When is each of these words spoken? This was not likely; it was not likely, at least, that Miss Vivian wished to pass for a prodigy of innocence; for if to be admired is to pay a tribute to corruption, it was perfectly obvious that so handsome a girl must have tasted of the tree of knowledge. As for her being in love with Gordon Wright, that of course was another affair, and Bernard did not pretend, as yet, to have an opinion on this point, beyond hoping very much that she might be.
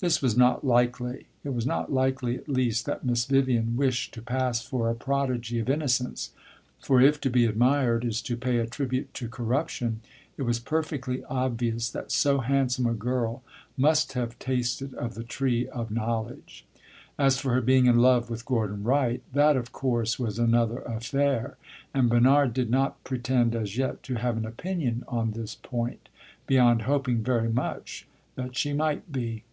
This 0.00 0.20
was 0.20 0.36
not 0.36 0.66
likely; 0.66 1.28
it 1.44 1.54
was 1.54 1.64
not 1.64 1.90
likely, 1.90 2.36
at 2.36 2.46
least, 2.46 2.84
that 2.84 3.06
Miss 3.06 3.24
Vivian 3.24 3.74
wished 3.74 4.12
to 4.12 4.20
pass 4.20 4.60
for 4.60 4.90
a 4.90 4.94
prodigy 4.94 5.58
of 5.60 5.70
innocence; 5.70 6.30
for 6.78 7.00
if 7.00 7.18
to 7.22 7.30
be 7.30 7.46
admired 7.46 8.04
is 8.04 8.20
to 8.20 8.36
pay 8.36 8.58
a 8.58 8.66
tribute 8.66 9.14
to 9.14 9.30
corruption, 9.30 10.02
it 10.36 10.42
was 10.42 10.58
perfectly 10.60 11.24
obvious 11.24 11.88
that 11.88 12.12
so 12.12 12.40
handsome 12.40 12.84
a 12.84 12.92
girl 12.92 13.42
must 13.78 14.12
have 14.12 14.38
tasted 14.38 14.92
of 14.92 15.14
the 15.14 15.24
tree 15.24 15.66
of 15.68 15.90
knowledge. 15.90 16.66
As 17.18 17.38
for 17.38 17.54
her 17.54 17.62
being 17.62 17.86
in 17.86 17.96
love 17.98 18.28
with 18.28 18.44
Gordon 18.44 18.82
Wright, 18.82 19.22
that 19.32 19.56
of 19.56 19.72
course 19.72 20.18
was 20.18 20.38
another 20.38 20.80
affair, 20.80 21.56
and 21.94 22.10
Bernard 22.10 22.52
did 22.52 22.68
not 22.68 23.02
pretend, 23.04 23.54
as 23.54 23.78
yet, 23.78 24.02
to 24.02 24.16
have 24.16 24.36
an 24.36 24.44
opinion 24.44 25.02
on 25.08 25.30
this 25.30 25.54
point, 25.54 26.10
beyond 26.46 26.82
hoping 26.82 27.22
very 27.24 27.48
much 27.48 28.06
that 28.34 28.54
she 28.54 28.74
might 28.74 29.10
be. 29.10 29.44